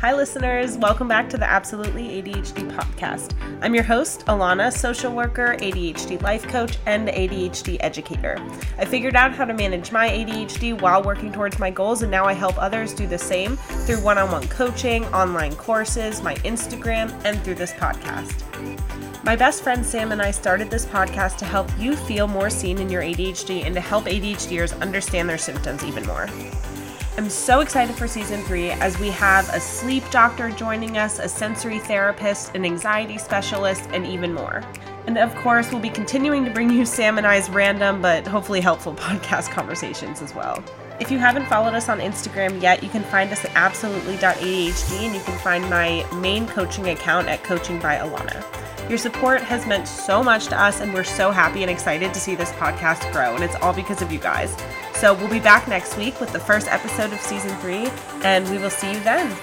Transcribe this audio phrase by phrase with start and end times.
[0.00, 0.76] Hi, listeners.
[0.76, 3.34] Welcome back to the Absolutely ADHD podcast.
[3.62, 8.38] I'm your host, Alana, social worker, ADHD life coach, and ADHD educator.
[8.78, 12.26] I figured out how to manage my ADHD while working towards my goals, and now
[12.26, 17.10] I help others do the same through one on one coaching, online courses, my Instagram,
[17.24, 18.44] and through this podcast.
[19.24, 22.78] My best friend Sam and I started this podcast to help you feel more seen
[22.78, 26.28] in your ADHD and to help ADHDers understand their symptoms even more.
[27.18, 31.28] I'm so excited for season three as we have a sleep doctor joining us, a
[31.28, 34.62] sensory therapist, an anxiety specialist, and even more.
[35.08, 38.60] And of course, we'll be continuing to bring you Sam and I's random but hopefully
[38.60, 40.62] helpful podcast conversations as well.
[41.00, 45.12] If you haven't followed us on Instagram yet, you can find us at absolutely.adhd and
[45.12, 48.57] you can find my main coaching account at Coaching by Alana.
[48.88, 52.20] Your support has meant so much to us, and we're so happy and excited to
[52.20, 53.34] see this podcast grow.
[53.34, 54.56] And it's all because of you guys.
[54.94, 57.88] So we'll be back next week with the first episode of season three,
[58.22, 59.36] and we will see you then.